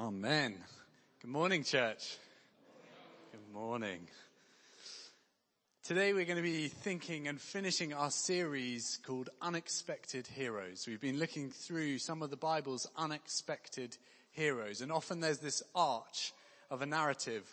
[0.00, 0.54] Amen.
[1.20, 2.16] Good morning, church.
[3.32, 4.08] Good morning.
[5.84, 10.86] Today we're going to be thinking and finishing our series called Unexpected Heroes.
[10.88, 13.98] We've been looking through some of the Bible's unexpected
[14.30, 16.32] heroes and often there's this arch
[16.70, 17.44] of a narrative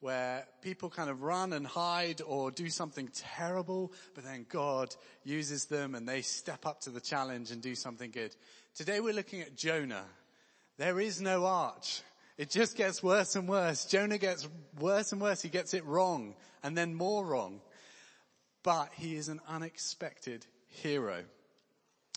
[0.00, 4.94] where people kind of run and hide or do something terrible, but then God
[5.24, 8.36] uses them and they step up to the challenge and do something good.
[8.74, 10.04] Today we're looking at Jonah.
[10.76, 12.02] There is no arch.
[12.36, 13.84] It just gets worse and worse.
[13.84, 14.48] Jonah gets
[14.80, 15.40] worse and worse.
[15.40, 17.60] He gets it wrong and then more wrong.
[18.64, 21.22] But he is an unexpected hero.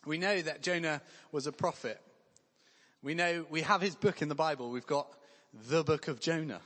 [0.05, 2.02] We know that Jonah was a prophet.
[3.03, 4.71] We know we have his book in the Bible.
[4.71, 5.08] We've got
[5.69, 6.61] the book of Jonah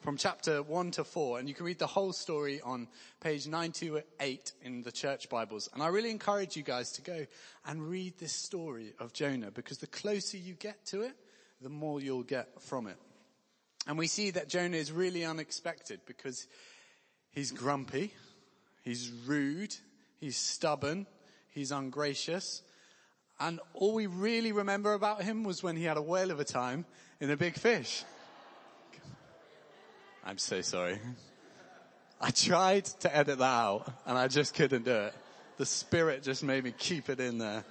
[0.00, 2.86] from chapter 1 to 4 and you can read the whole story on
[3.20, 5.68] page 928 in the church Bibles.
[5.74, 7.26] And I really encourage you guys to go
[7.66, 11.12] and read this story of Jonah because the closer you get to it,
[11.60, 12.96] the more you'll get from it.
[13.86, 16.46] And we see that Jonah is really unexpected because
[17.30, 18.12] he's grumpy,
[18.82, 19.74] he's rude,
[20.18, 21.06] he's stubborn,
[21.50, 22.62] he's ungracious.
[23.38, 26.44] And all we really remember about him was when he had a whale of a
[26.44, 26.84] time
[27.20, 28.02] in a big fish.
[30.24, 30.98] I'm so sorry.
[32.20, 35.14] I tried to edit that out and I just couldn't do it.
[35.58, 37.64] The spirit just made me keep it in there.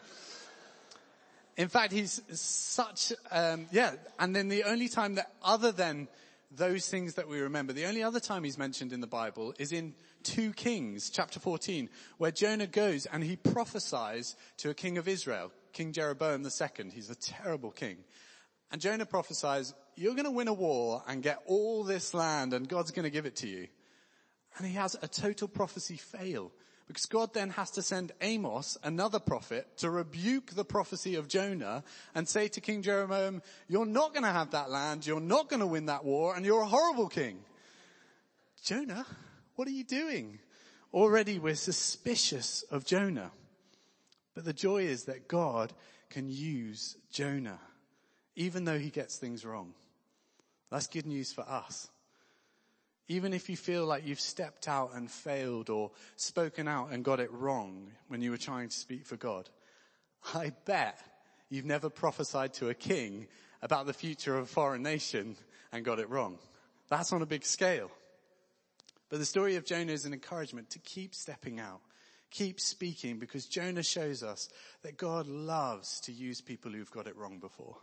[1.58, 6.10] In fact, he's such, um, yeah, and then the only time that other than
[6.52, 9.72] those things that we remember, the only other time he's mentioned in the Bible is
[9.72, 15.08] in 2 Kings, chapter 14, where Jonah goes and he prophesies to a king of
[15.08, 16.92] Israel, King Jeroboam II.
[16.92, 17.98] He's a terrible king.
[18.72, 22.68] And Jonah prophesies, you're going to win a war and get all this land and
[22.68, 23.68] God's going to give it to you.
[24.58, 26.52] And he has a total prophecy fail.
[26.88, 31.84] Because God then has to send Amos, another prophet, to rebuke the prophecy of Jonah
[32.14, 35.62] and say to King Jeroboam, you're not going to have that land, you're not going
[35.62, 37.40] to win that war, and you're a horrible king.
[38.64, 39.06] Jonah,
[39.56, 40.40] what are you doing?
[40.94, 43.32] Already we're suspicious of Jonah.
[44.36, 45.74] But the joy is that God
[46.10, 47.60] can use Jonah,
[48.36, 49.74] even though he gets things wrong.
[50.70, 51.90] That's good news for us.
[53.08, 57.20] Even if you feel like you've stepped out and failed or spoken out and got
[57.20, 59.50] it wrong when you were trying to speak for God,
[60.34, 61.00] I bet
[61.50, 63.28] you've never prophesied to a king
[63.62, 65.36] about the future of a foreign nation
[65.72, 66.40] and got it wrong.
[66.90, 67.92] That's on a big scale.
[69.10, 71.82] But the story of Jonah is an encouragement to keep stepping out,
[72.32, 74.50] keep speaking because Jonah shows us
[74.82, 77.78] that God loves to use people who've got it wrong before.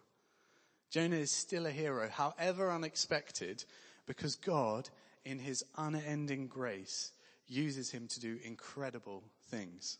[0.91, 3.65] Jonah is still a hero, however unexpected,
[4.06, 4.91] because God
[5.25, 7.12] in his unending grace
[7.47, 9.99] uses him to do incredible things.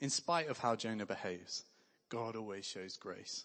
[0.00, 1.64] In spite of how Jonah behaves,
[2.08, 3.44] God always shows grace.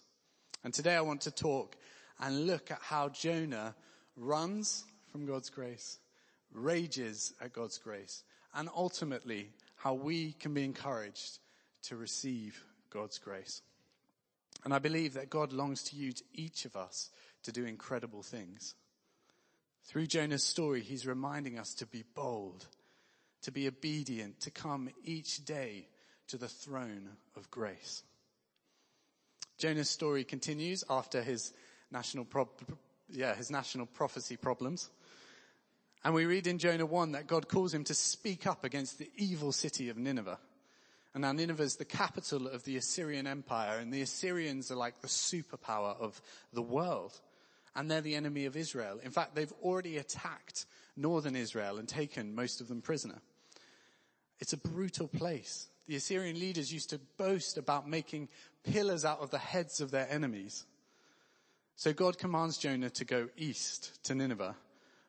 [0.62, 1.76] And today I want to talk
[2.20, 3.74] and look at how Jonah
[4.16, 5.98] runs from God's grace,
[6.52, 8.22] rages at God's grace,
[8.54, 11.38] and ultimately how we can be encouraged
[11.84, 13.62] to receive God's grace.
[14.64, 17.10] And I believe that God longs to use each of us
[17.44, 18.74] to do incredible things.
[19.84, 22.66] Through Jonah's story, he's reminding us to be bold,
[23.42, 25.88] to be obedient, to come each day
[26.28, 28.02] to the throne of grace.
[29.58, 31.52] Jonah's story continues after his
[31.90, 32.48] national pro-
[33.10, 34.90] yeah, his national prophecy problems.
[36.04, 39.10] And we read in Jonah 1 that God calls him to speak up against the
[39.16, 40.38] evil city of Nineveh.
[41.12, 45.00] And now Nineveh is the capital of the Assyrian Empire and the Assyrians are like
[45.00, 46.20] the superpower of
[46.52, 47.20] the world
[47.74, 49.00] and they're the enemy of Israel.
[49.02, 50.66] In fact, they've already attacked
[50.96, 53.20] northern Israel and taken most of them prisoner.
[54.40, 55.68] It's a brutal place.
[55.86, 58.28] The Assyrian leaders used to boast about making
[58.64, 60.64] pillars out of the heads of their enemies.
[61.76, 64.54] So God commands Jonah to go east to Nineveh,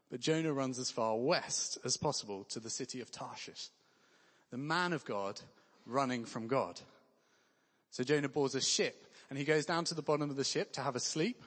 [0.10, 3.70] but Jonah runs as far west as possible to the city of Tarshish.
[4.52, 5.40] The man of God
[5.86, 6.80] running from God.
[7.90, 10.74] So Jonah boards a ship and he goes down to the bottom of the ship
[10.74, 11.44] to have a sleep.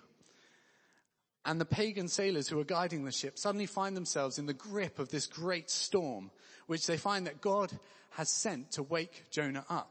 [1.47, 4.99] And the pagan sailors who are guiding the ship suddenly find themselves in the grip
[4.99, 6.31] of this great storm,
[6.67, 7.71] which they find that God
[8.11, 9.91] has sent to wake Jonah up.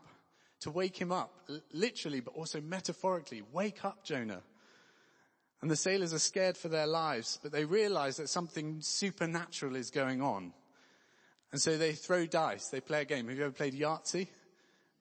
[0.61, 1.33] To wake him up,
[1.73, 3.43] literally, but also metaphorically.
[3.51, 4.41] Wake up, Jonah.
[5.61, 9.91] And the sailors are scared for their lives, but they realize that something supernatural is
[9.91, 10.53] going on.
[11.51, 12.69] And so they throw dice.
[12.69, 13.27] They play a game.
[13.27, 14.27] Have you ever played Yahtzee?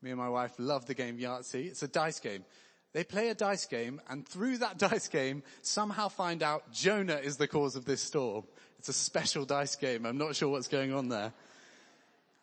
[0.03, 1.67] Me and my wife love the game Yahtzee.
[1.67, 2.45] It's a dice game.
[2.93, 7.37] They play a dice game and through that dice game somehow find out Jonah is
[7.37, 8.45] the cause of this storm.
[8.79, 10.05] It's a special dice game.
[10.05, 11.33] I'm not sure what's going on there.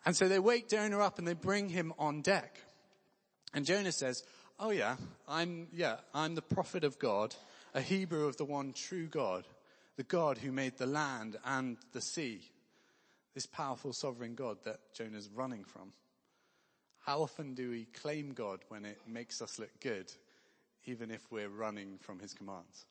[0.06, 2.60] And so they wake Jonah up and they bring him on deck.
[3.54, 4.24] And Jonah says,
[4.60, 4.96] oh yeah,
[5.28, 7.36] I'm, yeah, I'm the prophet of God
[7.74, 9.46] a Hebrew of the one true God,
[9.96, 12.42] the God who made the land and the sea,
[13.34, 15.94] this powerful sovereign God that Jonah's running from.
[17.00, 20.12] How often do we claim God when it makes us look good,
[20.85, 22.85] even if we're running from his commands?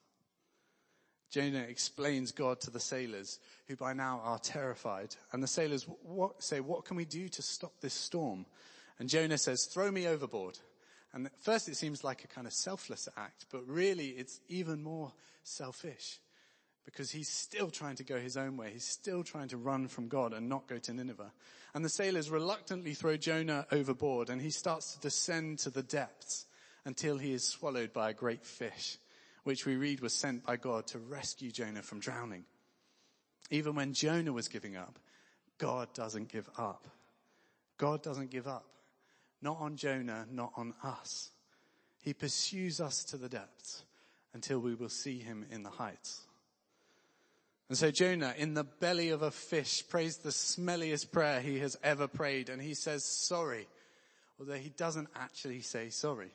[1.30, 5.14] Jonah explains God to the sailors who by now are terrified.
[5.32, 8.46] And the sailors what, say, what can we do to stop this storm?
[8.98, 10.58] And Jonah says, throw me overboard.
[11.12, 14.82] And at first it seems like a kind of selfless act, but really it's even
[14.82, 15.12] more
[15.42, 16.18] selfish
[16.84, 18.70] because he's still trying to go his own way.
[18.72, 21.32] He's still trying to run from God and not go to Nineveh.
[21.74, 26.46] And the sailors reluctantly throw Jonah overboard and he starts to descend to the depths
[26.84, 28.98] until he is swallowed by a great fish,
[29.44, 32.44] which we read was sent by God to rescue Jonah from drowning.
[33.50, 34.98] Even when Jonah was giving up,
[35.58, 36.86] God doesn't give up.
[37.78, 38.66] God doesn't give up.
[39.40, 41.30] Not on Jonah, not on us.
[42.02, 43.84] He pursues us to the depths
[44.34, 46.22] until we will see him in the heights.
[47.68, 51.76] And so Jonah, in the belly of a fish, prays the smelliest prayer he has
[51.82, 53.68] ever prayed, and he says sorry,
[54.40, 56.30] although he doesn't actually say sorry.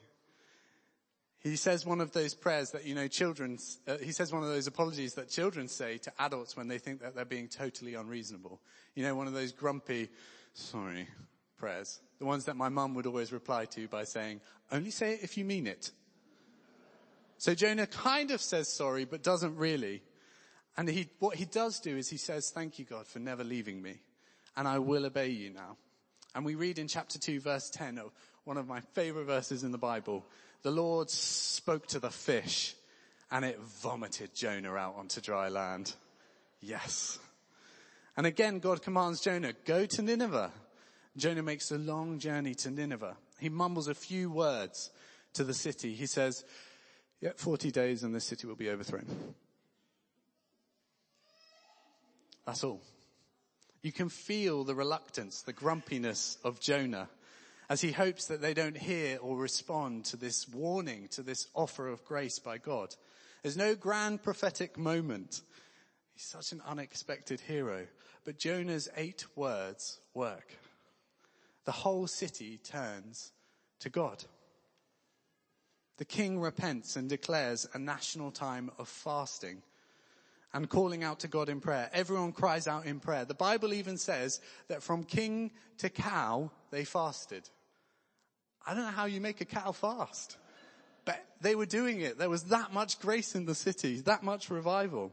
[1.44, 4.48] He says one of those prayers that, you know, children, uh, he says one of
[4.48, 8.60] those apologies that children say to adults when they think that they're being totally unreasonable.
[8.94, 10.08] You know, one of those grumpy,
[10.54, 11.06] sorry,
[11.58, 12.00] prayers.
[12.18, 14.40] The ones that my mum would always reply to by saying,
[14.72, 15.90] only say it if you mean it.
[17.36, 20.02] So Jonah kind of says sorry, but doesn't really.
[20.78, 23.82] And he, what he does do is he says, thank you God for never leaving
[23.82, 24.00] me
[24.56, 25.76] and I will obey you now.
[26.34, 28.10] And we read in chapter 2 verse 10 of
[28.44, 30.24] one of my favorite verses in the Bible.
[30.64, 32.74] The Lord spoke to the fish
[33.30, 35.92] and it vomited Jonah out onto dry land.
[36.62, 37.18] Yes.
[38.16, 40.50] And again, God commands Jonah, go to Nineveh.
[41.18, 43.14] Jonah makes a long journey to Nineveh.
[43.38, 44.90] He mumbles a few words
[45.34, 45.92] to the city.
[45.94, 46.46] He says,
[47.20, 49.34] yet 40 days and the city will be overthrown.
[52.46, 52.80] That's all.
[53.82, 57.10] You can feel the reluctance, the grumpiness of Jonah
[57.68, 61.88] as he hopes that they don't hear or respond to this warning, to this offer
[61.88, 62.94] of grace by God.
[63.42, 65.42] There's no grand prophetic moment.
[66.14, 67.86] He's such an unexpected hero,
[68.24, 70.56] but Jonah's eight words work.
[71.64, 73.32] The whole city turns
[73.80, 74.24] to God.
[75.96, 79.62] The king repents and declares a national time of fasting
[80.52, 81.90] and calling out to God in prayer.
[81.92, 83.24] Everyone cries out in prayer.
[83.24, 87.48] The Bible even says that from king to cow, they fasted.
[88.66, 90.36] I don't know how you make a cow fast,
[91.04, 92.18] but they were doing it.
[92.18, 95.12] There was that much grace in the city, that much revival.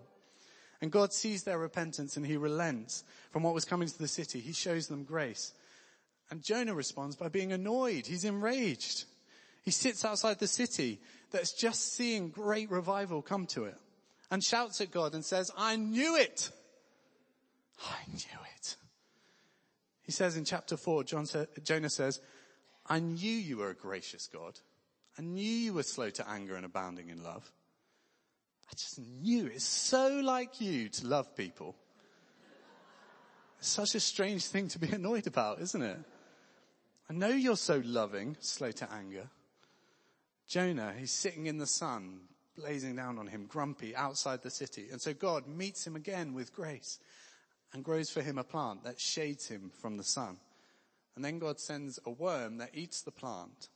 [0.82, 4.40] And God sees their repentance and he relents from what was coming to the city.
[4.40, 5.54] He shows them grace.
[6.32, 8.08] And Jonah responds by being annoyed.
[8.08, 9.04] He's enraged.
[9.64, 11.00] He sits outside the city
[11.30, 13.78] that's just seeing great revival come to it
[14.32, 16.50] and shouts at God and says, I knew it.
[17.86, 18.78] I knew it.
[20.12, 21.26] He says in chapter four, John
[21.64, 22.20] Jonah says,
[22.86, 24.60] I knew you were a gracious God.
[25.18, 27.50] I knew you were slow to anger and abounding in love.
[28.68, 31.78] I just knew it's so like you to love people.
[33.60, 36.00] It's such a strange thing to be annoyed about, isn't it?
[37.10, 39.30] I know you're so loving, slow to anger.
[40.46, 42.20] Jonah, he's sitting in the sun,
[42.58, 44.90] blazing down on him, grumpy, outside the city.
[44.92, 47.00] And so God meets him again with grace
[47.74, 50.38] and grows for him a plant that shades him from the sun.
[51.16, 53.70] And then God sends a worm that eats the plant.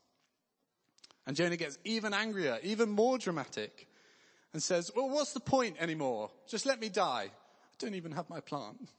[1.27, 3.87] And Jonah gets even angrier, even more dramatic
[4.53, 6.31] and says, well, what's the point anymore?
[6.47, 7.29] Just let me die.
[7.29, 8.89] I don't even have my plant.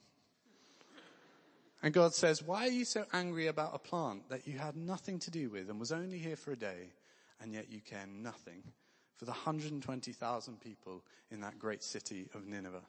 [1.81, 5.19] And God says, why are you so angry about a plant that you had nothing
[5.19, 6.89] to do with and was only here for a day
[7.41, 8.63] and yet you care nothing
[9.15, 12.83] for the 120,000 people in that great city of Nineveh.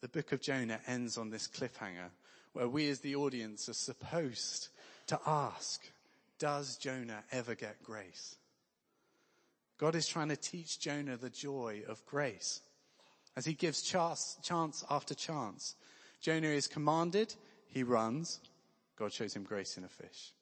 [0.00, 2.10] The book of Jonah ends on this cliffhanger
[2.52, 4.68] where we as the audience are supposed
[5.08, 5.80] to ask,
[6.38, 8.36] does Jonah ever get grace?
[9.76, 12.60] God is trying to teach Jonah the joy of grace
[13.36, 15.76] as he gives chance, chance after chance.
[16.20, 17.34] Jonah is commanded,
[17.68, 18.40] he runs.
[18.96, 20.32] God shows him grace in a fish.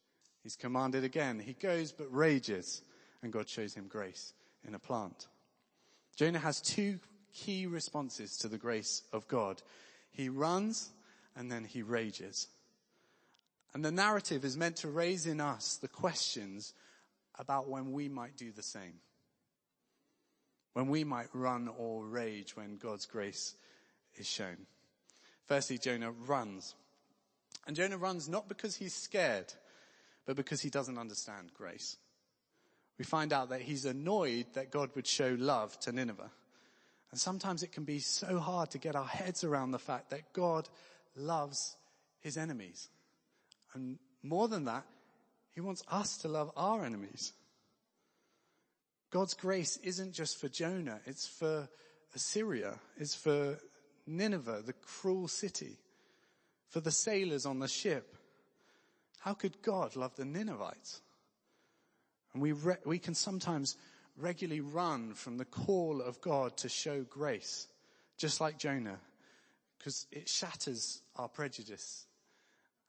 [0.42, 1.38] He's commanded again.
[1.38, 2.80] He goes but rages
[3.22, 4.32] and God shows him grace
[4.66, 5.26] in a plant.
[6.16, 6.98] Jonah has two
[7.36, 9.62] key responses to the grace of God.
[10.10, 10.90] He runs
[11.36, 12.48] and then he rages.
[13.74, 16.72] And the narrative is meant to raise in us the questions
[17.38, 18.94] about when we might do the same.
[20.72, 23.54] When we might run or rage when God's grace
[24.16, 24.56] is shown.
[25.44, 26.74] Firstly, Jonah runs.
[27.66, 29.52] And Jonah runs not because he's scared,
[30.24, 31.96] but because he doesn't understand grace.
[32.98, 36.30] we find out that he's annoyed that God would show love to Nineveh.
[37.16, 40.34] And sometimes it can be so hard to get our heads around the fact that
[40.34, 40.68] God
[41.16, 41.74] loves
[42.20, 42.90] his enemies.
[43.72, 44.84] And more than that,
[45.54, 47.32] he wants us to love our enemies.
[49.10, 51.70] God's grace isn't just for Jonah, it's for
[52.14, 53.56] Assyria, it's for
[54.06, 55.78] Nineveh, the cruel city,
[56.68, 58.14] for the sailors on the ship.
[59.20, 61.00] How could God love the Ninevites?
[62.34, 63.78] And we, re- we can sometimes
[64.16, 67.66] regularly run from the call of God to show grace,
[68.16, 68.98] just like Jonah,
[69.78, 72.06] because it shatters our prejudice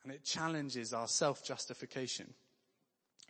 [0.04, 2.34] and it challenges our self-justification.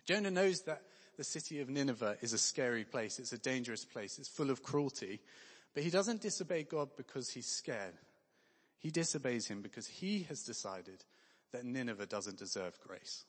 [0.06, 0.84] Jonah knows that
[1.18, 3.18] the city of Nineveh is a scary place.
[3.20, 4.20] It's a dangerous place.
[4.20, 5.20] It's full of cruelty.
[5.74, 7.96] But he doesn't disobey God because he's scared.
[8.78, 11.04] He disobeys him because he has decided
[11.52, 13.26] that Nineveh doesn't deserve grace.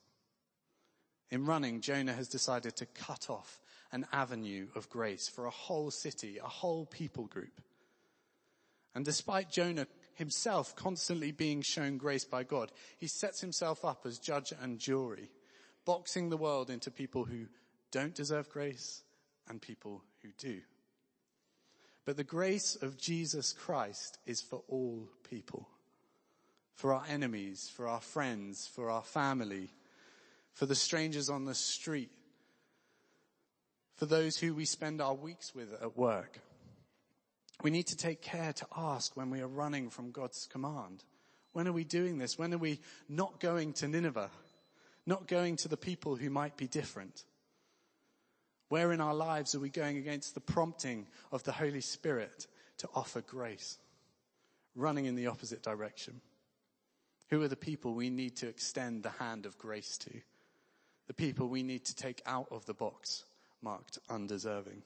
[1.31, 5.91] In running, Jonah has decided to cut off an avenue of grace for a whole
[5.91, 7.61] city, a whole people group.
[8.95, 14.17] And despite Jonah himself constantly being shown grace by God, he sets himself up as
[14.19, 15.29] judge and jury,
[15.85, 17.45] boxing the world into people who
[17.91, 19.03] don't deserve grace
[19.47, 20.61] and people who do.
[22.05, 25.69] But the grace of Jesus Christ is for all people.
[26.73, 29.69] For our enemies, for our friends, for our family,
[30.53, 32.11] for the strangers on the street,
[33.95, 36.39] for those who we spend our weeks with at work.
[37.61, 41.03] We need to take care to ask when we are running from God's command.
[41.51, 42.37] When are we doing this?
[42.37, 42.79] When are we
[43.09, 44.31] not going to Nineveh?
[45.05, 47.25] Not going to the people who might be different?
[48.69, 52.89] Where in our lives are we going against the prompting of the Holy Spirit to
[52.93, 53.79] offer grace?
[54.75, 56.21] Running in the opposite direction.
[57.29, 60.21] Who are the people we need to extend the hand of grace to?
[61.09, 63.25] The people we need to take out of the box
[63.63, 64.83] marked undeserving.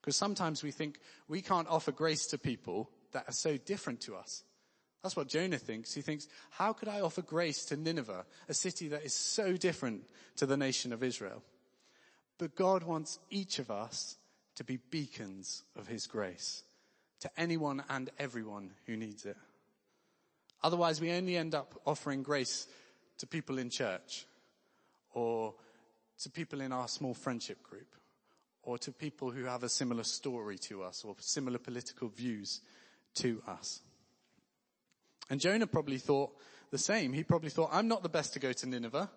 [0.00, 0.98] Because sometimes we think
[1.28, 4.42] we can't offer grace to people that are so different to us.
[5.04, 5.94] That's what Jonah thinks.
[5.94, 10.02] He thinks, how could I offer grace to Nineveh, a city that is so different
[10.34, 11.44] to the nation of Israel?
[12.38, 14.16] But God wants each of us
[14.56, 16.64] to be beacons of His grace
[17.20, 19.36] to anyone and everyone who needs it.
[20.64, 22.66] Otherwise, we only end up offering grace
[23.18, 24.26] to people in church
[25.16, 25.54] or
[26.18, 27.94] to people in our small friendship group
[28.62, 32.60] or to people who have a similar story to us or similar political views
[33.14, 33.80] to us.
[35.30, 36.32] And Jonah probably thought
[36.70, 37.14] the same.
[37.14, 39.10] He probably thought, I'm not the best to go to Nineveh.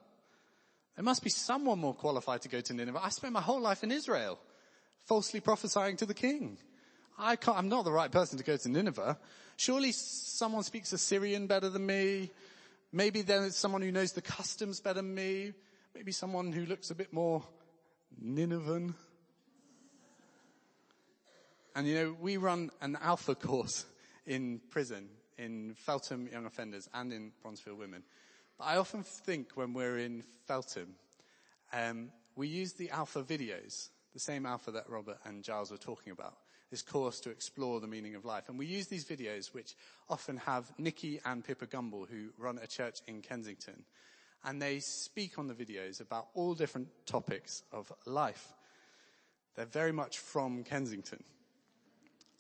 [0.96, 3.02] There must be someone more qualified to go to Nineveh.
[3.04, 4.40] I spent my whole life in Israel,
[5.06, 6.58] falsely prophesying to the king.
[7.18, 9.18] I can't, I'm not the right person to go to Nineveh.
[9.58, 12.32] Surely someone speaks Assyrian better than me.
[12.94, 15.54] Maybe there's someone who knows the customs better than me.
[15.96, 17.44] Maybe someone who looks a bit more
[18.24, 18.94] Ninevan.
[21.76, 23.86] And you know, we run an alpha course
[24.26, 28.04] in prison, in Feltham Young Offenders and in Bronzefield Women.
[28.58, 30.96] But I often think when we're in Feltham,
[31.74, 36.12] um, we use the alpha videos, the same alpha that Robert and Giles were talking
[36.12, 36.38] about,
[36.70, 38.48] this course to explore the meaning of life.
[38.48, 39.76] And we use these videos which
[40.08, 43.86] often have Nicky and Pippa Gumbel who run a church in Kensington.
[44.46, 48.54] And they speak on the videos about all different topics of life.
[49.56, 51.24] They're very much from Kensington.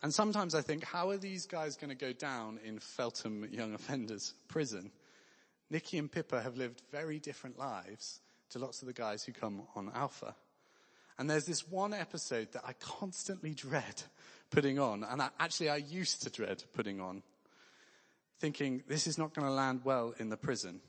[0.01, 3.73] And sometimes I think, how are these guys going to go down in Feltham Young
[3.73, 4.91] Offenders prison?
[5.69, 9.63] Nicky and Pippa have lived very different lives to lots of the guys who come
[9.75, 10.35] on Alpha.
[11.17, 14.03] And there's this one episode that I constantly dread
[14.51, 17.21] putting on, and I, actually I used to dread putting on,
[18.39, 20.79] thinking this is not going to land well in the prison.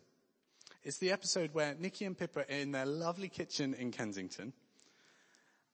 [0.82, 4.54] It's the episode where Nicky and Pippa are in their lovely kitchen in Kensington,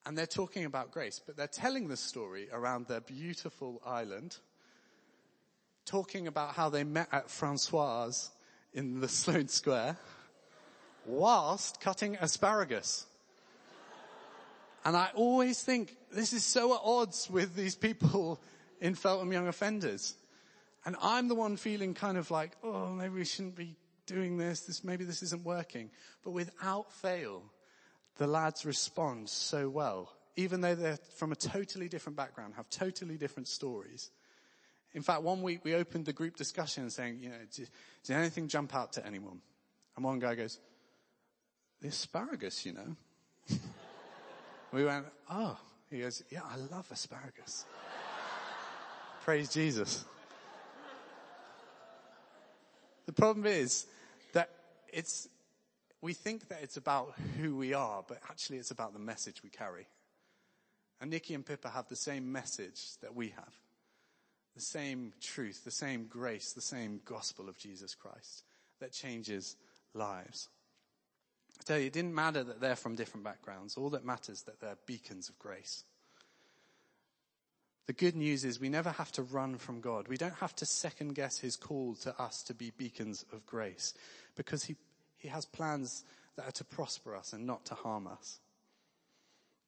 [0.04, 4.36] and they're talking about grace, but they're telling the story around their beautiful island,
[5.84, 8.30] talking about how they met at Francoise
[8.74, 9.96] in the Sloane Square
[11.04, 13.06] whilst cutting asparagus.
[14.84, 18.40] And I always think this is so at odds with these people
[18.80, 20.16] in Feltham Young Offenders.
[20.84, 24.60] And I'm the one feeling kind of like, oh, maybe we shouldn't be doing this.
[24.60, 25.90] This, maybe this isn't working.
[26.24, 27.42] But without fail,
[28.16, 30.12] the lads respond so well.
[30.36, 34.10] Even though they're from a totally different background, have totally different stories.
[34.92, 37.68] In fact, one week we opened the group discussion saying, you know, did,
[38.04, 39.40] did anything jump out to anyone?
[39.94, 40.58] And one guy goes,
[41.80, 42.96] the asparagus, you know.
[44.72, 45.58] we went, oh.
[45.90, 47.64] He goes, yeah, I love asparagus.
[49.24, 50.04] Praise Jesus.
[53.06, 53.86] The problem is
[54.96, 55.28] it's,
[56.00, 59.50] we think that it's about who we are, but actually it's about the message we
[59.50, 59.86] carry.
[61.02, 63.52] And Nicky and Pippa have the same message that we have.
[64.54, 68.44] The same truth, the same grace, the same gospel of Jesus Christ
[68.80, 69.56] that changes
[69.92, 70.48] lives.
[71.60, 73.76] I tell you, it didn't matter that they're from different backgrounds.
[73.76, 75.84] All that matters is that they're beacons of grace.
[77.86, 80.08] The good news is we never have to run from God.
[80.08, 83.94] We don't have to second guess his call to us to be beacons of grace
[84.34, 84.76] because he,
[85.16, 86.04] he has plans
[86.36, 88.38] that are to prosper us and not to harm us.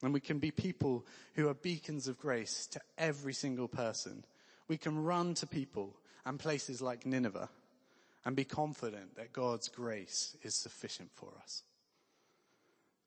[0.03, 4.25] And we can be people who are beacons of grace to every single person.
[4.69, 7.49] We can run to people and places like Nineveh
[8.25, 11.63] and be confident that God's grace is sufficient for us.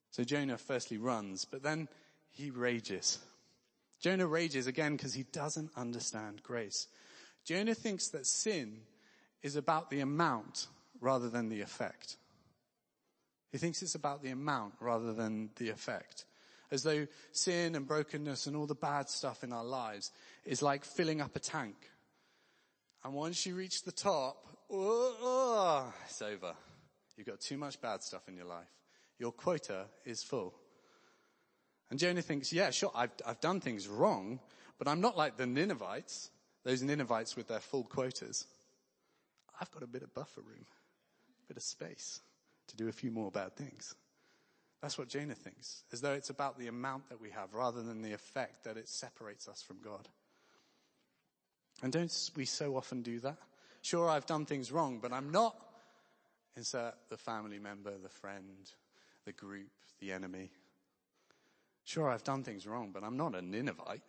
[0.10, 1.88] So Jonah firstly runs, but then
[2.29, 3.19] he rages.
[4.01, 6.88] Jonah rages again because he doesn't understand grace.
[7.45, 8.81] Jonah thinks that sin
[9.41, 10.67] is about the amount
[11.00, 12.17] rather than the effect.
[13.51, 16.25] He thinks it's about the amount rather than the effect.
[16.72, 20.12] As though sin and brokenness and all the bad stuff in our lives
[20.46, 21.75] is like filling up a tank.
[23.03, 24.38] And once you reach the top,
[24.70, 26.53] oh, oh, it's over.
[27.17, 28.72] You've got too much bad stuff in your life.
[29.20, 30.53] Your quota is full.
[31.89, 34.39] And Jonah thinks, yeah, sure, I've, I've done things wrong,
[34.79, 36.29] but I'm not like the Ninevites,
[36.63, 38.48] those Ninevites with their full quotas.
[39.60, 40.65] I've got a bit of buffer room,
[41.43, 42.22] a bit of space
[42.71, 43.95] to do a few more bad things.
[44.81, 48.01] That's what Jonah thinks, as though it's about the amount that we have rather than
[48.01, 50.09] the effect that it separates us from God.
[51.83, 53.37] And don't we so often do that?
[53.81, 55.55] Sure, I've done things wrong, but I'm not.
[56.57, 58.71] Insert the family member, the friend,
[59.25, 60.51] the group, the enemy.
[61.83, 64.01] Sure, I've done things wrong, but I'm not a Ninevite.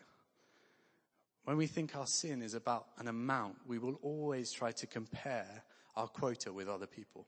[1.45, 5.65] When we think our sin is about an amount, we will always try to compare
[5.97, 7.27] our quota with other people.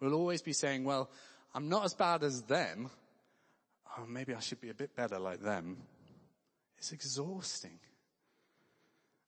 [0.00, 1.10] We'll always be saying, well,
[1.54, 2.90] I'm not as bad as them.
[3.98, 5.76] Oh, maybe I should be a bit better like them.
[6.78, 7.78] It's exhausting.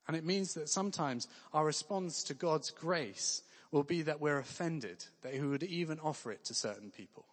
[0.09, 5.05] And it means that sometimes our response to God's grace will be that we're offended
[5.23, 7.25] that he would even offer it to certain people.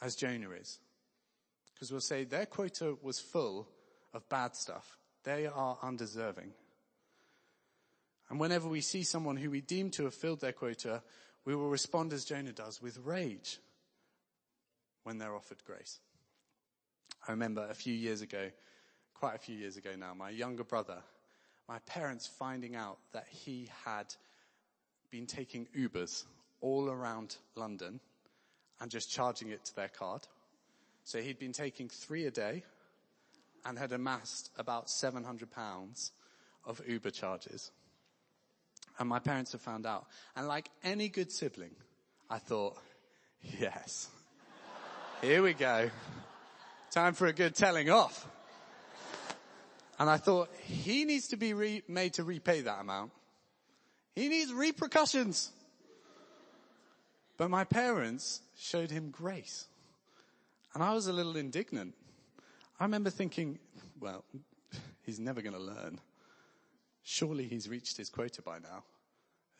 [0.00, 0.78] As Jonah is.
[1.74, 3.68] Because we'll say their quota was full
[4.12, 4.98] of bad stuff.
[5.24, 6.52] They are undeserving.
[8.28, 11.02] And whenever we see someone who we deem to have filled their quota,
[11.44, 13.58] we will respond as Jonah does with rage
[15.04, 15.98] when they're offered grace.
[17.26, 18.50] I remember a few years ago,
[19.14, 20.98] quite a few years ago now, my younger brother,
[21.68, 24.14] my parents finding out that he had
[25.10, 26.24] been taking Ubers
[26.60, 28.00] all around London
[28.80, 30.22] and just charging it to their card.
[31.04, 32.64] So he'd been taking three a day
[33.64, 36.12] and had amassed about 700 pounds
[36.64, 37.70] of Uber charges.
[38.98, 40.06] And my parents have found out.
[40.36, 41.74] And like any good sibling,
[42.28, 42.76] I thought,
[43.58, 44.08] yes,
[45.20, 45.90] here we go.
[46.90, 48.26] Time for a good telling off.
[49.98, 53.12] And I thought, he needs to be re- made to repay that amount.
[54.14, 55.50] He needs repercussions.
[57.36, 59.66] But my parents showed him grace.
[60.74, 61.94] And I was a little indignant.
[62.80, 63.58] I remember thinking,
[64.00, 64.24] well,
[65.02, 66.00] he's never going to learn.
[67.02, 68.84] Surely he's reached his quota by now,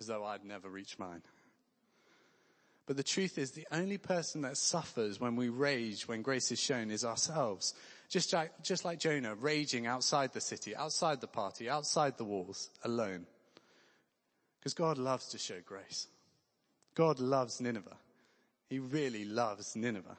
[0.01, 1.23] as though I'd never reached mine.
[2.87, 6.61] But the truth is the only person that suffers when we rage, when grace is
[6.61, 7.75] shown is ourselves.
[8.09, 12.71] Just like, just like Jonah, raging outside the city, outside the party, outside the walls,
[12.85, 13.27] alone.
[14.59, 16.09] Because God loves to show grace.
[16.95, 17.97] God loves Nineveh.
[18.69, 20.17] He really loves Nineveh.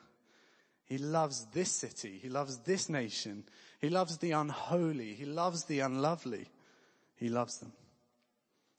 [0.85, 2.19] He loves this city.
[2.21, 3.43] He loves this nation.
[3.79, 5.13] He loves the unholy.
[5.13, 6.47] He loves the unlovely.
[7.23, 7.71] He loves them.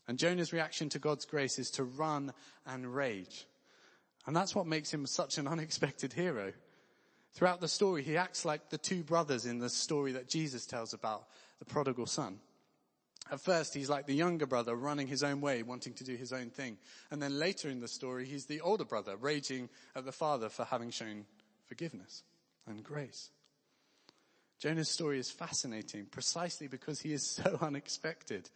[0.07, 2.35] And Jonah's reaction to God's grace is to run
[2.67, 3.47] and rage.
[4.27, 6.53] And that's what makes him such an unexpected hero.
[7.33, 10.93] Throughout the story, he acts like the two brothers in the story that Jesus tells
[10.93, 11.25] about
[11.59, 12.39] the prodigal son.
[13.33, 16.35] At first, he's like the younger brother running his own way, wanting to do his
[16.35, 16.77] own thing.
[17.11, 20.67] And then later in the story, he's the older brother raging at the father for
[20.67, 21.25] having shown
[21.65, 22.25] forgiveness
[22.67, 23.31] and grace.
[24.59, 28.51] Jonah's story is fascinating precisely because he is so unexpected.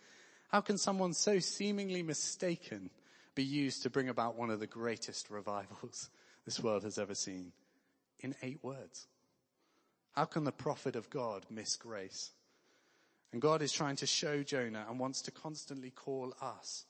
[0.48, 2.90] How can someone so seemingly mistaken
[3.34, 6.10] be used to bring about one of the greatest revivals
[6.44, 7.52] this world has ever seen
[8.20, 9.06] in eight words?
[10.12, 12.30] How can the prophet of God miss grace?
[13.32, 16.86] And God is trying to show Jonah and wants to constantly call us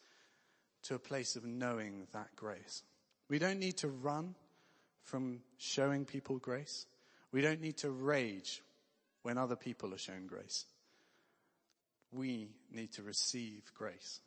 [0.85, 2.85] to a place of knowing that grace.
[3.29, 4.35] We don't need to run
[5.03, 6.87] from showing people grace.
[7.33, 8.63] We don't need to rage
[9.23, 10.67] when other people are shown grace.
[12.13, 14.21] We need to receive grace.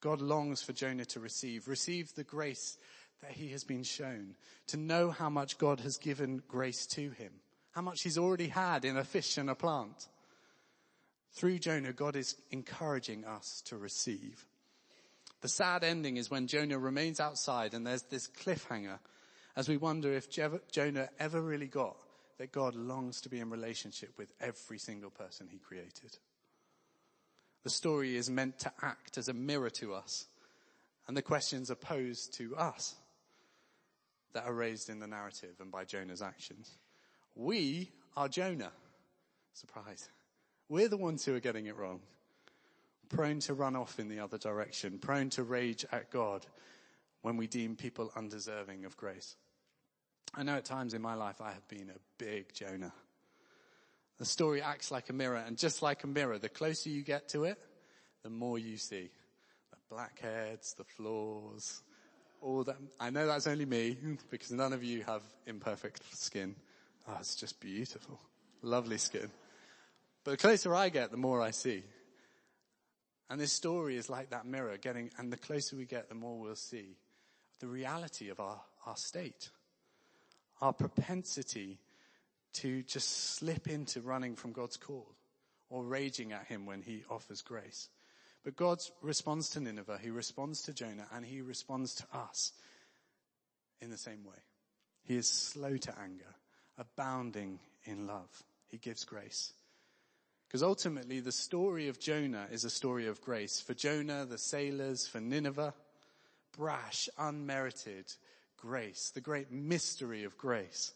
[0.00, 2.78] God longs for Jonah to receive, receive the grace
[3.22, 4.34] that he has been shown,
[4.68, 7.32] to know how much God has given grace to him,
[7.72, 10.08] how much he's already had in a fish and a plant.
[11.32, 14.46] Through Jonah, God is encouraging us to receive.
[15.42, 18.98] The sad ending is when Jonah remains outside and there's this cliffhanger
[19.56, 21.96] as we wonder if Jonah ever really got
[22.40, 26.16] that God longs to be in relationship with every single person he created.
[27.64, 30.24] The story is meant to act as a mirror to us
[31.06, 32.94] and the questions are posed to us
[34.32, 36.78] that are raised in the narrative and by Jonah's actions.
[37.34, 38.72] We are Jonah.
[39.52, 40.08] Surprise.
[40.70, 42.00] We're the ones who are getting it wrong.
[43.10, 46.46] Prone to run off in the other direction, prone to rage at God
[47.20, 49.36] when we deem people undeserving of grace.
[50.34, 52.92] I know at times in my life I have been a big Jonah.
[54.18, 57.30] The story acts like a mirror and just like a mirror, the closer you get
[57.30, 57.58] to it,
[58.22, 59.10] the more you see.
[59.70, 61.82] The blackheads, the flaws,
[62.40, 62.76] all that.
[63.00, 63.96] I know that's only me
[64.30, 66.54] because none of you have imperfect skin.
[67.08, 68.20] Oh, it's just beautiful.
[68.62, 69.30] Lovely skin.
[70.24, 71.82] But the closer I get, the more I see.
[73.30, 76.38] And this story is like that mirror getting, and the closer we get, the more
[76.38, 76.96] we'll see
[77.60, 79.50] the reality of our, our state.
[80.60, 81.78] Our propensity
[82.54, 85.14] to just slip into running from God's call
[85.68, 87.88] or raging at him when he offers grace.
[88.44, 92.52] But God responds to Nineveh, he responds to Jonah, and he responds to us
[93.80, 94.36] in the same way.
[95.04, 96.34] He is slow to anger,
[96.78, 98.28] abounding in love.
[98.68, 99.52] He gives grace.
[100.46, 103.60] Because ultimately the story of Jonah is a story of grace.
[103.60, 105.74] For Jonah, the sailors, for Nineveh,
[106.56, 108.12] brash, unmerited
[108.60, 110.92] grace, the great mystery of grace.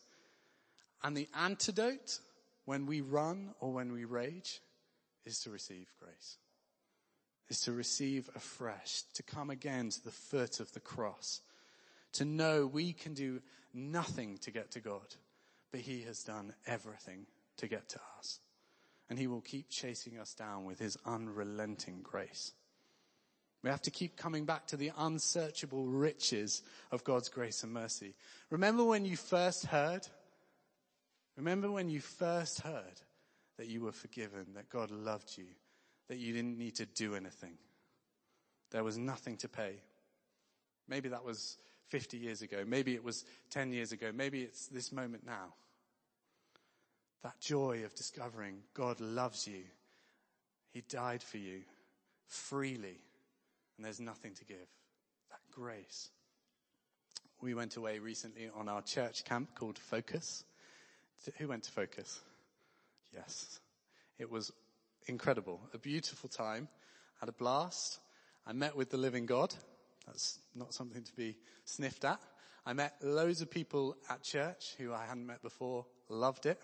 [1.03, 2.20] And the antidote
[2.64, 4.61] when we run or when we rage
[5.24, 6.38] is to receive grace
[7.48, 11.40] is to receive afresh, to come again to the foot of the cross,
[12.12, 13.40] to know we can do
[13.72, 15.14] nothing to get to God,
[15.70, 17.27] but he has done everything
[17.59, 18.38] to get to us.
[19.11, 22.53] And he will keep chasing us down with his unrelenting grace.
[23.64, 28.14] We have to keep coming back to the unsearchable riches of God's grace and mercy.
[28.50, 30.07] Remember when you first heard?
[31.38, 33.00] Remember when you first heard
[33.57, 35.46] that you were forgiven, that God loved you,
[36.09, 37.57] that you didn't need to do anything.
[38.70, 39.77] There was nothing to pay.
[40.87, 41.57] Maybe that was
[41.88, 42.64] 50 years ago.
[42.66, 44.11] Maybe it was 10 years ago.
[44.14, 45.55] Maybe it's this moment now.
[47.22, 49.62] That joy of discovering God loves you.
[50.74, 51.62] He died for you
[52.27, 52.98] freely
[53.76, 54.68] and there's nothing to give.
[55.30, 56.10] That grace.
[57.40, 60.44] We went away recently on our church camp called Focus.
[61.38, 62.20] Who went to Focus?
[63.12, 63.60] Yes.
[64.18, 64.52] It was
[65.06, 65.60] incredible.
[65.72, 66.68] A beautiful time.
[67.20, 67.98] Had a blast.
[68.46, 69.54] I met with the living God.
[70.06, 72.20] That's not something to be sniffed at.
[72.66, 75.87] I met loads of people at church who I hadn't met before.
[76.08, 76.60] Loved it.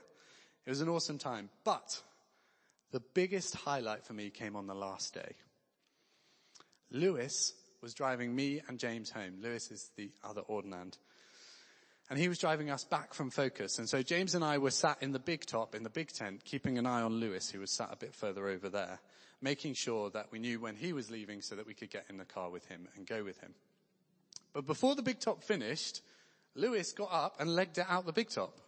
[0.67, 1.51] It was an awesome time.
[1.65, 2.03] But
[2.91, 5.35] the biggest highlight for me came on the last day.
[6.91, 9.39] Lewis was driving me and James home.
[9.43, 10.99] Lewis is the other ordinand.
[12.09, 13.79] And he was driving us back from Focus.
[13.79, 16.45] And so James and I were sat in the big top, in the big tent,
[16.45, 18.99] keeping an eye on Lewis, who was sat a bit further over there,
[19.41, 22.17] making sure that we knew when he was leaving so that we could get in
[22.17, 23.55] the car with him and go with him.
[24.53, 26.03] But before the big top finished,
[26.57, 28.61] Lewis got up and legged it out the big top.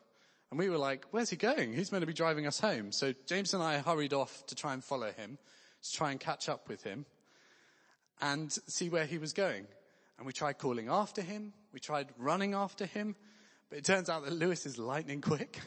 [0.51, 1.73] And we were like, where's he going?
[1.73, 2.93] He's meant to be driving us home.
[2.93, 5.39] So James and I hurried off to try and follow him,
[5.83, 7.07] to try and catch up with him
[8.21, 9.67] and see where he was going.
[10.19, 11.53] And we tried calling after him.
[11.73, 13.17] We tried running after him.
[13.69, 15.61] But it turns out that Lewis is lightning quick.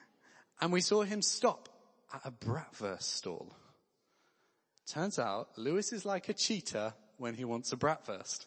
[0.60, 1.68] and we saw him stop
[2.12, 3.52] at a bratwurst stall.
[4.86, 8.46] Turns out Lewis is like a cheetah when he wants a bratwurst.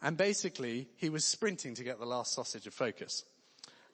[0.00, 3.24] And basically, he was sprinting to get the last sausage of focus.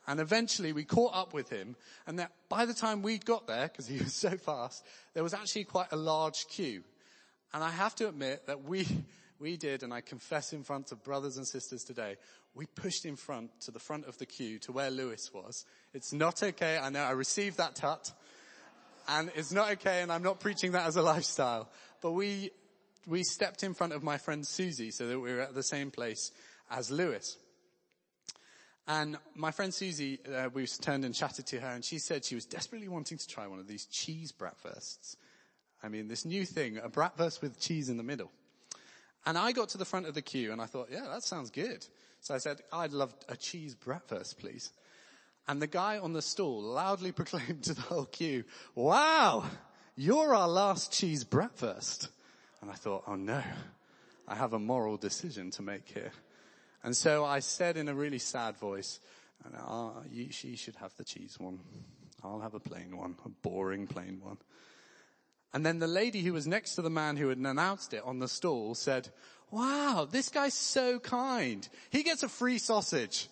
[0.07, 1.75] And eventually we caught up with him
[2.07, 4.85] and that by the time we'd got there, because he was so fast,
[5.15, 6.85] there was actually quite a large queue.
[7.55, 8.87] And I have to admit that we,
[9.39, 12.17] we did, and I confess in front of brothers and sisters today,
[12.57, 15.67] we pushed in front to the front of the queue to where Lewis was.
[15.93, 16.79] It's not okay.
[16.79, 18.13] I know I received that tut
[19.09, 21.69] and it's not okay and I'm not preaching that as a lifestyle,
[22.01, 22.51] but we,
[23.07, 25.91] we stepped in front of my friend Susie so that we were at the same
[25.91, 26.33] place
[26.71, 27.37] as Lewis.
[28.89, 32.37] And my friend Susie, uh, we turned and chatted to her and she said she
[32.37, 35.17] was desperately wanting to try one of these cheese bratwursts.
[35.87, 38.33] I mean, this new thing, a bratwurst with cheese in the middle.
[39.25, 41.49] And I got to the front of the queue and I thought, yeah, that sounds
[41.49, 41.87] good.
[42.20, 44.72] So I said, I'd love a cheese bratwurst, please.
[45.46, 48.42] And the guy on the stall loudly proclaimed to the whole queue,
[48.75, 49.44] wow,
[49.94, 52.09] you're our last cheese bratwurst.
[52.61, 53.40] And I thought, oh no,
[54.27, 56.11] I have a moral decision to make here.
[56.83, 58.99] And so I said in a really sad voice,
[59.57, 61.61] ah, you, she should have the cheese one.
[62.25, 64.38] I'll have a plain one, a boring plain one.
[65.57, 68.19] And then the lady who was next to the man who had announced it on
[68.19, 69.09] the stall said,
[69.51, 71.66] wow, this guy's so kind.
[71.88, 73.29] He gets a free sausage.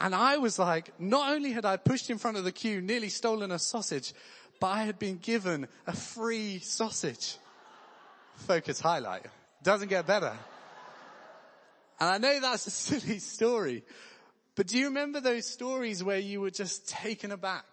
[0.00, 3.10] And I was like, not only had I pushed in front of the queue, nearly
[3.10, 4.14] stolen a sausage,
[4.60, 7.36] but I had been given a free sausage.
[8.36, 9.26] Focus highlight.
[9.62, 10.32] Doesn't get better.
[12.00, 13.84] And I know that's a silly story,
[14.54, 17.66] but do you remember those stories where you were just taken aback,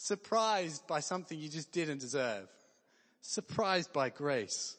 [0.00, 2.48] surprised by something you just didn't deserve,
[3.20, 4.76] surprised by grace?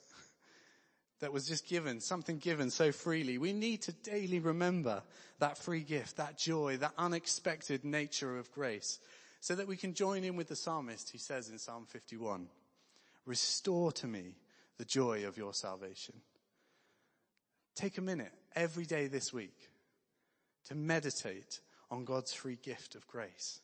[1.19, 3.37] that was just given, something given so freely.
[3.37, 5.03] We need to daily remember
[5.37, 8.99] that free gift, that joy, that unexpected nature of grace,
[9.39, 12.47] so that we can join in with the psalmist who says in Psalm 51,
[13.27, 14.35] restore to me
[14.79, 16.15] the joy of your salvation.
[17.75, 19.69] Take a minute every day this week
[20.69, 21.59] to meditate
[21.91, 23.59] on God's free gift of grace.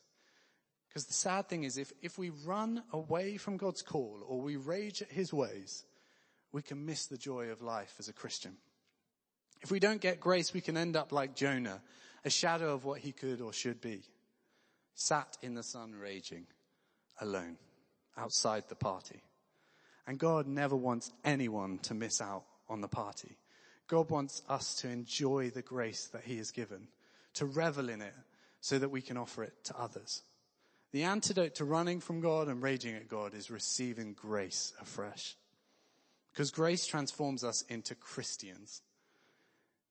[0.98, 4.56] Because the sad thing is if, if we run away from God's call or we
[4.56, 5.84] rage at his ways,
[6.50, 8.56] we can miss the joy of life as a Christian.
[9.60, 11.82] If we don't get grace, we can end up like Jonah,
[12.24, 14.02] a shadow of what he could or should be,
[14.96, 16.48] sat in the sun raging,
[17.20, 17.58] alone,
[18.16, 19.22] outside the party.
[20.04, 23.38] And God never wants anyone to miss out on the party.
[23.86, 26.88] God wants us to enjoy the grace that he has given,
[27.34, 28.14] to revel in it
[28.60, 30.22] so that we can offer it to others.
[30.92, 35.36] The antidote to running from God and raging at God is receiving grace afresh.
[36.32, 38.82] Because grace transforms us into Christians.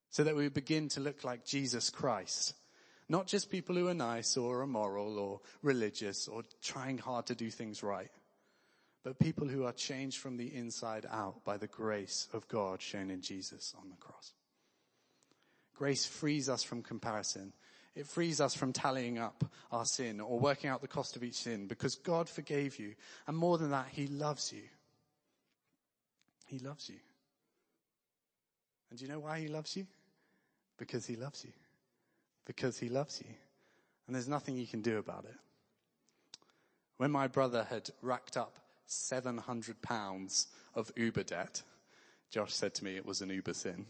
[0.10, 2.56] So that we begin to look like Jesus Christ.
[3.10, 7.50] Not just people who are nice or immoral or religious or trying hard to do
[7.50, 8.10] things right.
[9.04, 13.12] But people who are changed from the inside out by the grace of God shown
[13.12, 14.34] in Jesus on the cross.
[15.76, 17.54] Grace frees us from comparison.
[17.96, 21.36] It frees us from tallying up our sin or working out the cost of each
[21.36, 22.94] sin because God forgave you.
[23.28, 24.64] And more than that, He loves you.
[26.48, 26.96] He loves you.
[28.90, 29.86] And do you know why he loves you?
[30.78, 31.52] Because he loves you.
[32.46, 33.34] Because he loves you.
[34.08, 35.36] And there's nothing you can do about it.
[36.98, 41.62] When my brother had racked up 700 pounds of Uber debt,
[42.32, 43.86] Josh said to me it was an Uber sin.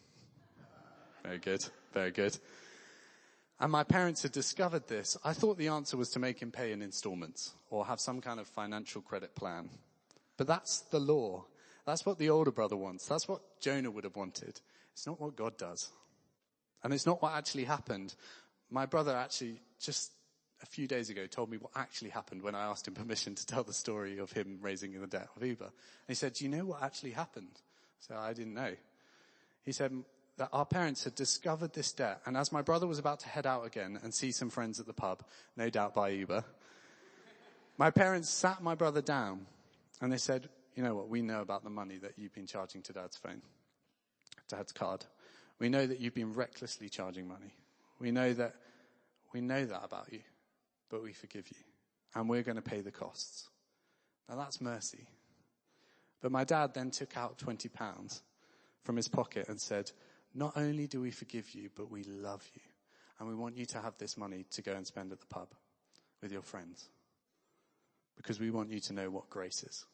[1.23, 1.63] Very good.
[1.93, 2.37] Very good.
[3.59, 5.17] And my parents had discovered this.
[5.23, 8.39] I thought the answer was to make him pay in installments or have some kind
[8.39, 9.69] of financial credit plan.
[10.37, 11.45] But that's the law.
[11.85, 13.07] That's what the older brother wants.
[13.07, 14.61] That's what Jonah would have wanted.
[14.93, 15.89] It's not what God does.
[16.83, 18.13] And it's not what actually happened.
[18.69, 20.11] My brother actually just
[20.61, 23.45] a few days ago told me what actually happened when I asked him permission to
[23.45, 25.65] tell the story of him raising the debt of Uber.
[25.65, 25.73] And
[26.07, 27.61] he said, do you know what actually happened?
[27.99, 28.73] So I didn't know.
[29.63, 29.91] He said
[30.37, 33.45] that our parents had discovered this debt and as my brother was about to head
[33.45, 35.23] out again and see some friends at the pub,
[35.55, 36.43] no doubt by Uber,
[37.77, 39.45] my parents sat my brother down
[40.01, 42.81] and they said, you know what, we know about the money that you've been charging
[42.83, 43.41] to dad's phone,
[44.47, 45.05] dad's card.
[45.59, 47.55] We know that you've been recklessly charging money.
[47.99, 48.53] We know that,
[49.33, 50.19] we know that about you,
[50.89, 51.57] but we forgive you
[52.13, 53.49] and we're going to pay the costs.
[54.29, 55.07] Now that's mercy.
[56.21, 58.21] But my dad then took out 20 pounds
[58.83, 59.91] from his pocket and said,
[60.37, 62.61] not only do we forgive you, but we love you.
[63.19, 65.47] And we want you to have this money to go and spend at the pub
[66.21, 66.87] with your friends.
[68.15, 69.85] Because we want you to know what grace is.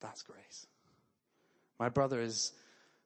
[0.00, 0.66] That's grace.
[1.80, 2.52] My brother has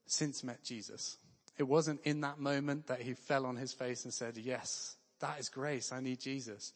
[0.07, 1.16] since met Jesus.
[1.57, 5.40] It wasn't in that moment that he fell on his face and said, yes, that
[5.40, 5.93] is grace.
[5.93, 6.75] I need Jesus.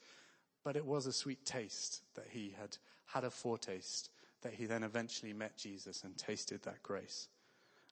[0.64, 4.08] But it was a sweet taste that he had had a foretaste
[4.42, 7.28] that he then eventually met Jesus and tasted that grace.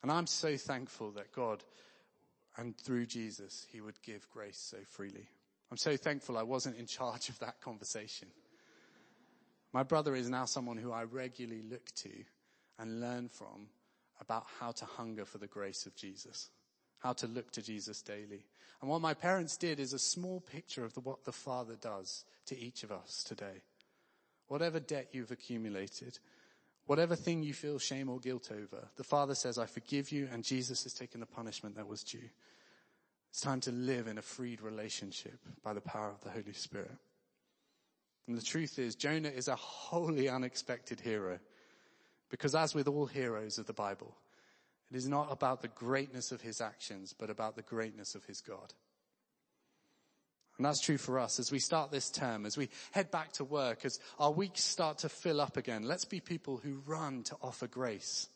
[0.03, 1.63] And I'm so thankful that God
[2.57, 5.27] and through Jesus, he would give grace so freely.
[5.71, 8.29] I'm so thankful I wasn't in charge of that conversation.
[9.73, 12.11] My brother is now someone who I regularly look to
[12.79, 13.69] and learn from
[14.21, 16.51] about how to hunger for the grace of Jesus,
[16.99, 18.45] how to look to Jesus daily.
[18.81, 22.25] And what my parents did is a small picture of the, what the Father does
[22.47, 23.63] to each of us today.
[24.49, 26.19] Whatever debt you've accumulated,
[26.87, 30.45] whatever thing you feel shame or guilt over, the Father says, I forgive you and
[30.45, 32.31] Jesus has taken the punishment that was due.
[33.31, 36.91] It's time to live in a freed relationship by the power of the Holy Spirit.
[38.29, 41.39] And the truth is, Jonah is a wholly unexpected hero.
[42.31, 44.15] Because as with all heroes of the Bible,
[44.91, 48.41] it is not about the greatness of his actions, but about the greatness of his
[48.41, 48.75] God.
[50.59, 53.45] And that's true for us as we start this term, as we head back to
[53.45, 55.85] work, as our weeks start to fill up again.
[55.85, 58.29] Let's be people who run to offer grace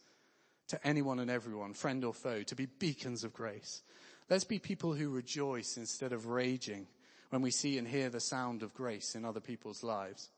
[0.69, 3.83] to anyone and everyone, friend or foe, to be beacons of grace.
[4.29, 6.89] Let's be people who rejoice instead of raging
[7.31, 10.31] when we see and hear the sound of grace in other people's lives.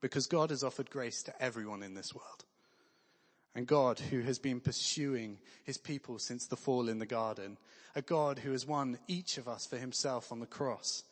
[0.00, 2.44] Because God has offered grace to everyone in this world.
[3.54, 7.58] And God, who has been pursuing his people since the fall in the garden,
[7.94, 11.04] a God who has won each of us for himself on the cross,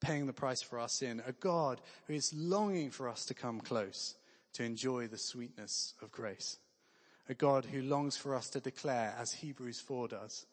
[0.00, 3.60] paying the price for our sin, a God who is longing for us to come
[3.60, 4.14] close
[4.54, 6.58] to enjoy the sweetness of grace,
[7.28, 10.46] a God who longs for us to declare, as Hebrews 4 does,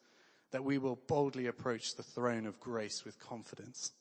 [0.50, 3.92] that we will boldly approach the throne of grace with confidence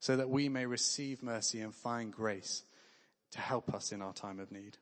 [0.00, 2.64] so that we may receive mercy and find grace
[3.30, 4.76] to help us in our time of need.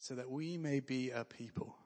[0.00, 1.76] So that we may be a people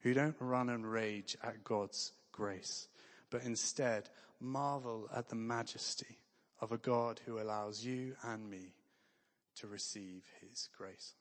[0.00, 2.88] who don't run and rage at God's grace,
[3.30, 4.08] but instead
[4.40, 6.18] marvel at the majesty
[6.60, 8.74] of a God who allows you and me
[9.56, 11.14] to receive his grace.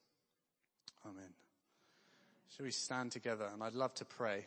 [1.05, 1.33] Amen.
[2.55, 3.49] Shall we stand together?
[3.51, 4.45] And I'd love to pray.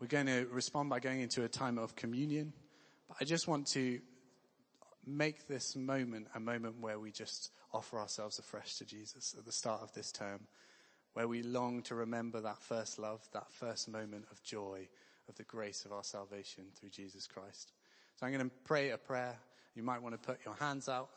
[0.00, 2.52] We're going to respond by going into a time of communion.
[3.08, 4.00] But I just want to
[5.06, 9.52] make this moment a moment where we just offer ourselves afresh to Jesus at the
[9.52, 10.40] start of this term,
[11.14, 14.88] where we long to remember that first love, that first moment of joy,
[15.28, 17.72] of the grace of our salvation through Jesus Christ.
[18.16, 19.36] So I'm going to pray a prayer.
[19.74, 21.10] You might want to put your hands out,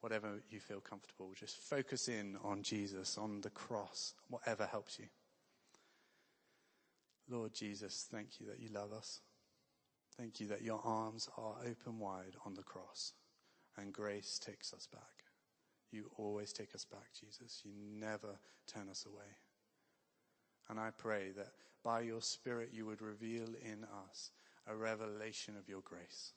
[0.00, 1.32] whatever you feel comfortable.
[1.38, 5.06] Just focus in on Jesus, on the cross, whatever helps you.
[7.28, 9.20] Lord Jesus, thank you that you love us.
[10.18, 13.12] Thank you that your arms are open wide on the cross
[13.76, 15.24] and grace takes us back.
[15.90, 17.62] You always take us back, Jesus.
[17.64, 19.38] You never turn us away.
[20.68, 21.48] And I pray that
[21.84, 24.30] by your Spirit you would reveal in us
[24.66, 26.32] a revelation of your grace.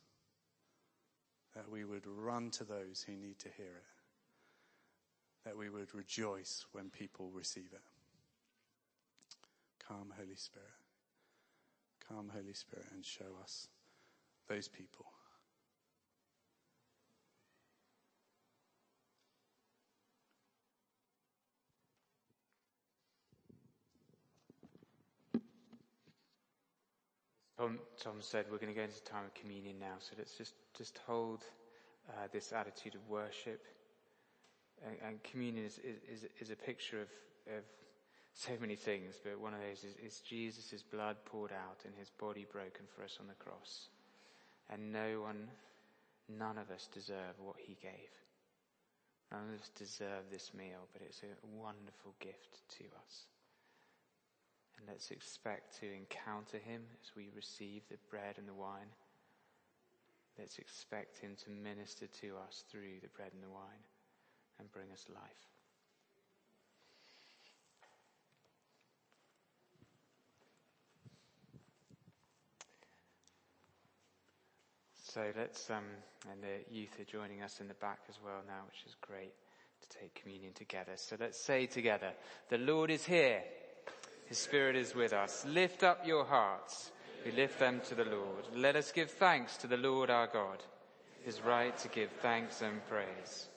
[1.55, 5.45] That we would run to those who need to hear it.
[5.45, 7.81] That we would rejoice when people receive it.
[9.87, 10.67] Come, Holy Spirit.
[12.07, 13.67] Come, Holy Spirit, and show us
[14.47, 15.05] those people.
[27.57, 30.53] Tom, Tom said we're going to go into time of communion now, so let's just,
[30.77, 31.43] just hold
[32.09, 33.63] uh, this attitude of worship.
[34.85, 37.07] And, and communion is, is, is, a picture of,
[37.47, 37.63] of
[38.37, 42.11] so many things, but one of those is, is Jesus' blood poured out and his
[42.11, 43.89] body broken for us on the cross.
[44.69, 45.47] And no one,
[46.29, 48.13] none of us deserve what he gave.
[49.31, 53.25] None of us deserve this meal, but it's a wonderful gift to us.
[54.77, 58.93] And let's expect to encounter him as we receive the bread and the wine.
[60.37, 63.81] Let's expect him to minister to us through the bread and the wine
[64.59, 65.56] and bring us life.
[75.17, 75.83] So let's, um,
[76.31, 79.33] and the youth are joining us in the back as well now, which is great
[79.81, 80.91] to take communion together.
[80.95, 82.11] So let's say together,
[82.49, 83.41] the Lord is here.
[84.27, 85.43] His Spirit is with us.
[85.47, 86.91] Lift up your hearts.
[87.25, 88.45] We lift them to the Lord.
[88.55, 90.61] Let us give thanks to the Lord our God.
[91.25, 93.49] It is right to give thanks and praise.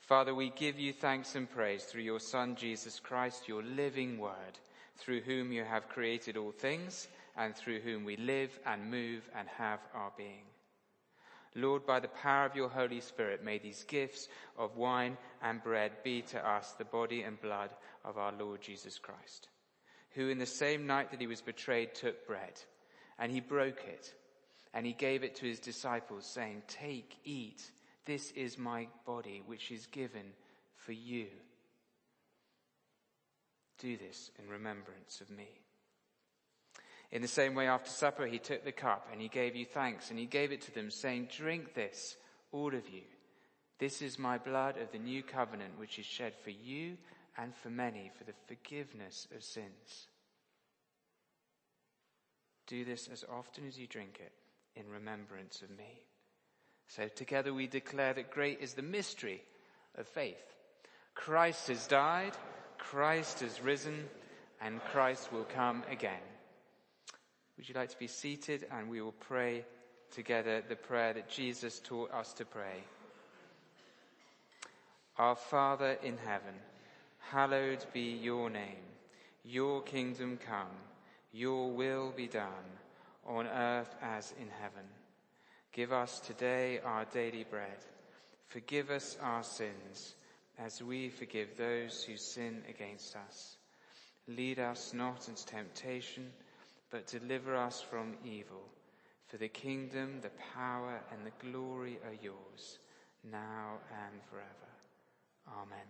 [0.00, 4.58] Father, we give you thanks and praise through your Son, Jesus Christ, your living word,
[4.96, 9.46] through whom you have created all things and through whom we live and move and
[9.58, 10.44] have our being.
[11.54, 15.92] Lord, by the power of your Holy Spirit, may these gifts of wine and bread
[16.02, 17.70] be to us the body and blood
[18.04, 19.48] of our Lord Jesus Christ
[20.14, 22.60] who in the same night that he was betrayed took bread
[23.18, 24.12] and he broke it
[24.74, 27.62] and he gave it to his disciples saying, take, eat.
[28.04, 30.32] This is my body which is given
[30.76, 31.26] for you.
[33.78, 35.61] Do this in remembrance of me.
[37.12, 40.08] In the same way, after supper, he took the cup and he gave you thanks
[40.08, 42.16] and he gave it to them saying, drink this,
[42.52, 43.02] all of you.
[43.78, 46.96] This is my blood of the new covenant which is shed for you
[47.36, 50.08] and for many for the forgiveness of sins.
[52.66, 54.32] Do this as often as you drink it
[54.74, 56.00] in remembrance of me.
[56.88, 59.42] So together we declare that great is the mystery
[59.96, 60.54] of faith.
[61.14, 62.32] Christ has died,
[62.78, 64.08] Christ has risen,
[64.62, 66.20] and Christ will come again.
[67.56, 69.64] Would you like to be seated and we will pray
[70.10, 72.82] together the prayer that Jesus taught us to pray?
[75.18, 76.54] Our Father in heaven,
[77.30, 78.82] hallowed be your name.
[79.44, 80.68] Your kingdom come.
[81.32, 82.48] Your will be done
[83.26, 84.84] on earth as in heaven.
[85.72, 87.78] Give us today our daily bread.
[88.48, 90.14] Forgive us our sins
[90.58, 93.56] as we forgive those who sin against us.
[94.28, 96.30] Lead us not into temptation,
[96.92, 98.62] but deliver us from evil.
[99.26, 102.78] For the kingdom, the power, and the glory are yours,
[103.28, 104.46] now and forever.
[105.48, 105.86] Amen.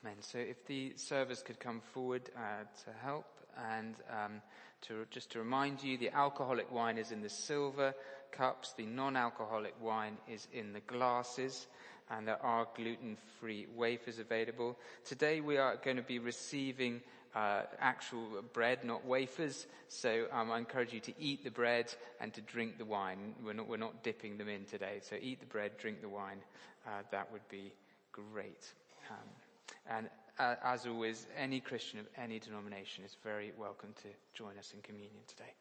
[0.00, 0.16] Amen.
[0.20, 3.26] So if the servers could come forward uh, to help
[3.74, 4.40] and um,
[4.82, 7.92] to just to remind you, the alcoholic wine is in the silver
[8.32, 11.66] cups, the non-alcoholic wine is in the glasses,
[12.10, 14.78] and there are gluten-free wafers available.
[15.04, 17.00] Today we are going to be receiving
[17.34, 19.66] uh, actual bread, not wafers.
[19.88, 23.34] So um, I encourage you to eat the bread and to drink the wine.
[23.44, 25.00] We're not, we're not dipping them in today.
[25.02, 26.38] So eat the bread, drink the wine.
[26.86, 27.72] Uh, that would be
[28.12, 28.72] great.
[29.10, 30.08] Um, and
[30.38, 34.80] uh, as always, any Christian of any denomination is very welcome to join us in
[34.82, 35.52] communion today.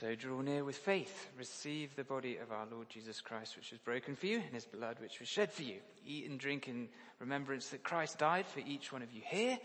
[0.00, 1.28] So draw near with faith.
[1.36, 4.64] Receive the body of our Lord Jesus Christ, which was broken for you, and his
[4.64, 5.76] blood, which was shed for you.
[6.06, 6.88] Eat and drink in
[7.18, 9.58] remembrance that Christ died for each one of you here,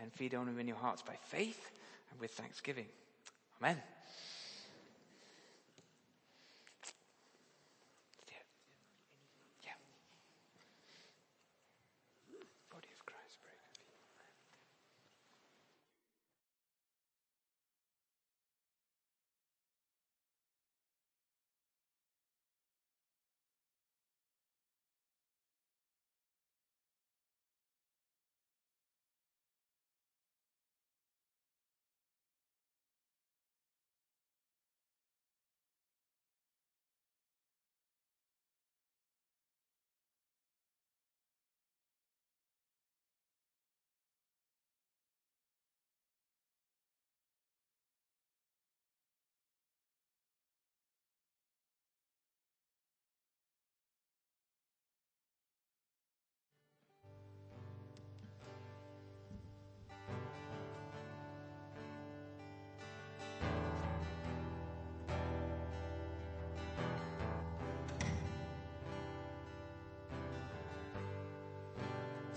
[0.00, 1.72] and feed on him in your hearts by faith
[2.12, 2.86] and with thanksgiving.
[3.60, 3.78] Amen.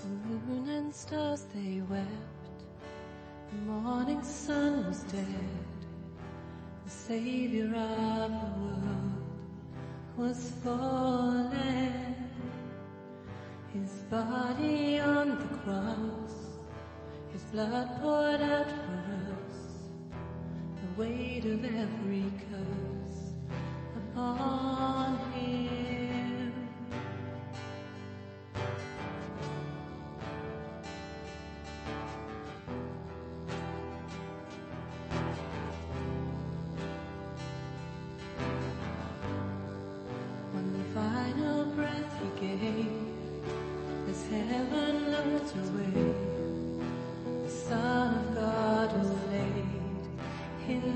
[0.10, 2.08] Moon and stars they wept.
[3.49, 5.26] The morning sun was dead.
[6.86, 9.24] The savior of the world
[10.18, 12.16] was fallen.
[13.74, 16.36] His body on the cross,
[17.32, 19.01] his blood poured out for
[19.34, 19.58] us.
[20.82, 23.34] The weight of every curse
[23.95, 25.73] upon him.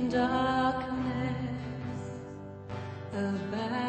[0.10, 1.36] darkness
[3.14, 3.87] about